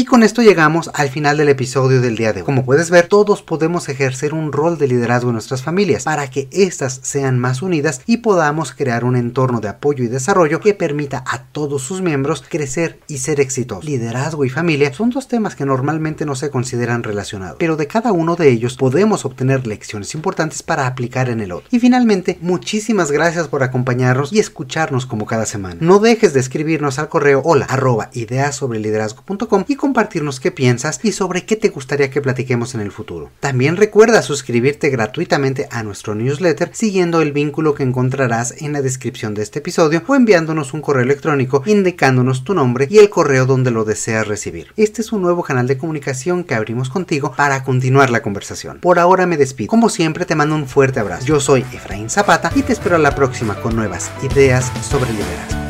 Con 0.09 0.23
esto 0.23 0.41
llegamos 0.41 0.89
al 0.95 1.09
final 1.09 1.37
del 1.37 1.49
episodio 1.49 2.01
del 2.01 2.17
día 2.17 2.33
de 2.33 2.41
hoy. 2.41 2.45
Como 2.45 2.65
puedes 2.65 2.89
ver, 2.89 3.07
todos 3.07 3.43
podemos 3.43 3.87
ejercer 3.89 4.33
un 4.33 4.51
rol 4.51 4.79
de 4.79 4.87
liderazgo 4.87 5.29
en 5.29 5.33
nuestras 5.33 5.61
familias 5.61 6.03
para 6.03 6.31
que 6.31 6.49
éstas 6.51 6.99
sean 7.03 7.37
más 7.37 7.61
unidas 7.61 8.01
y 8.07 8.17
podamos 8.17 8.73
crear 8.73 9.03
un 9.05 9.15
entorno 9.15 9.61
de 9.61 9.67
apoyo 9.67 10.03
y 10.03 10.07
desarrollo 10.07 10.59
que 10.61 10.73
permita 10.73 11.23
a 11.27 11.43
todos 11.43 11.83
sus 11.83 12.01
miembros 12.01 12.43
crecer 12.47 12.99
y 13.07 13.19
ser 13.19 13.39
exitosos. 13.39 13.85
Liderazgo 13.85 14.45
y 14.45 14.49
familia 14.49 14.91
son 14.91 15.11
dos 15.11 15.27
temas 15.27 15.55
que 15.55 15.65
normalmente 15.65 16.25
no 16.25 16.33
se 16.33 16.49
consideran 16.49 17.03
relacionados, 17.03 17.57
pero 17.59 17.75
de 17.75 17.85
cada 17.85 18.11
uno 18.11 18.35
de 18.35 18.49
ellos 18.49 18.77
podemos 18.77 19.25
obtener 19.25 19.67
lecciones 19.67 20.15
importantes 20.15 20.63
para 20.63 20.87
aplicar 20.87 21.29
en 21.29 21.39
el 21.39 21.51
otro. 21.51 21.69
Y 21.71 21.79
finalmente, 21.79 22.39
muchísimas 22.41 23.11
gracias 23.11 23.47
por 23.47 23.61
acompañarnos 23.61 24.33
y 24.33 24.39
escucharnos 24.39 25.05
como 25.05 25.27
cada 25.27 25.45
semana. 25.45 25.77
No 25.79 25.99
dejes 25.99 26.33
de 26.33 26.39
escribirnos 26.39 26.97
al 26.97 27.09
correo 27.09 27.43
hola 27.45 27.67
y 28.11 28.25
compartirnos 29.99 30.39
qué 30.39 30.51
piensas 30.51 31.01
y 31.03 31.11
sobre 31.11 31.45
qué 31.45 31.57
te 31.57 31.67
gustaría 31.67 32.09
que 32.09 32.21
platiquemos 32.21 32.73
en 32.73 32.79
el 32.79 32.89
futuro. 32.89 33.31
También 33.41 33.75
recuerda 33.75 34.21
suscribirte 34.21 34.89
gratuitamente 34.89 35.67
a 35.71 35.83
nuestro 35.83 36.15
newsletter 36.15 36.69
siguiendo 36.71 37.21
el 37.21 37.33
vínculo 37.33 37.75
que 37.75 37.83
encontrarás 37.83 38.61
en 38.61 38.71
la 38.71 38.81
descripción 38.81 39.33
de 39.33 39.41
este 39.41 39.59
episodio 39.59 40.01
o 40.07 40.15
enviándonos 40.15 40.73
un 40.73 40.79
correo 40.79 41.03
electrónico 41.03 41.63
indicándonos 41.65 42.45
tu 42.45 42.53
nombre 42.53 42.87
y 42.89 42.99
el 42.99 43.09
correo 43.09 43.45
donde 43.45 43.71
lo 43.71 43.83
deseas 43.83 44.25
recibir. 44.25 44.71
Este 44.77 45.01
es 45.01 45.11
un 45.11 45.21
nuevo 45.21 45.43
canal 45.43 45.67
de 45.67 45.77
comunicación 45.77 46.45
que 46.45 46.55
abrimos 46.55 46.89
contigo 46.89 47.33
para 47.35 47.65
continuar 47.65 48.09
la 48.09 48.21
conversación. 48.21 48.79
Por 48.79 48.99
ahora 48.99 49.25
me 49.25 49.35
despido. 49.35 49.67
Como 49.67 49.89
siempre 49.89 50.23
te 50.23 50.35
mando 50.35 50.55
un 50.55 50.65
fuerte 50.65 51.01
abrazo. 51.01 51.25
Yo 51.25 51.41
soy 51.41 51.65
Efraín 51.73 52.09
Zapata 52.09 52.53
y 52.55 52.61
te 52.61 52.71
espero 52.71 52.95
a 52.95 52.99
la 52.99 53.15
próxima 53.15 53.55
con 53.55 53.75
nuevas 53.75 54.09
ideas 54.23 54.71
sobre 54.81 55.11
liderazgo. 55.11 55.68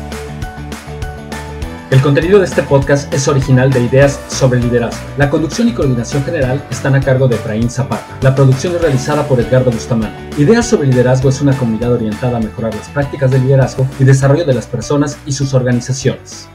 El 1.90 2.00
contenido 2.02 2.38
de 2.38 2.44
este 2.44 2.62
podcast 2.62 3.12
es 3.12 3.26
original 3.26 3.72
de 3.72 3.82
Ideas 3.82 4.20
sobre 4.28 4.60
Liderazgo. 4.60 5.04
La 5.18 5.28
conducción 5.28 5.66
y 5.66 5.72
coordinación 5.72 6.22
general 6.22 6.64
están 6.70 6.94
a 6.94 7.00
cargo 7.00 7.26
de 7.26 7.34
Efraín 7.34 7.68
Zapata. 7.68 8.16
La 8.22 8.32
producción 8.32 8.76
es 8.76 8.80
realizada 8.80 9.26
por 9.26 9.40
Edgardo 9.40 9.72
Bustamante. 9.72 10.40
Ideas 10.40 10.68
sobre 10.68 10.86
Liderazgo 10.86 11.30
es 11.30 11.40
una 11.40 11.56
comunidad 11.58 11.92
orientada 11.92 12.36
a 12.36 12.40
mejorar 12.40 12.76
las 12.76 12.88
prácticas 12.90 13.32
de 13.32 13.40
liderazgo 13.40 13.88
y 13.98 14.04
desarrollo 14.04 14.44
de 14.44 14.54
las 14.54 14.68
personas 14.68 15.18
y 15.26 15.32
sus 15.32 15.52
organizaciones. 15.52 16.48